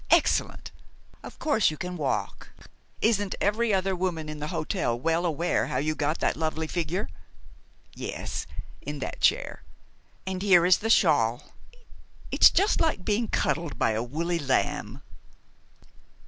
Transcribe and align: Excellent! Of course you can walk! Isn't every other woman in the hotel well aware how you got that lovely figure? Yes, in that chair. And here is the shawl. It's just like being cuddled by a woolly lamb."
Excellent! 0.09 0.71
Of 1.21 1.37
course 1.37 1.69
you 1.69 1.77
can 1.77 1.95
walk! 1.95 2.53
Isn't 3.03 3.35
every 3.39 3.71
other 3.71 3.95
woman 3.95 4.29
in 4.29 4.39
the 4.39 4.47
hotel 4.47 4.99
well 4.99 5.27
aware 5.27 5.67
how 5.67 5.77
you 5.77 5.93
got 5.93 6.17
that 6.21 6.35
lovely 6.35 6.65
figure? 6.65 7.07
Yes, 7.93 8.47
in 8.81 8.97
that 8.97 9.21
chair. 9.21 9.61
And 10.25 10.41
here 10.41 10.65
is 10.65 10.79
the 10.79 10.89
shawl. 10.89 11.53
It's 12.31 12.49
just 12.49 12.81
like 12.81 13.05
being 13.05 13.27
cuddled 13.27 13.77
by 13.77 13.91
a 13.91 14.01
woolly 14.01 14.39
lamb." 14.39 15.03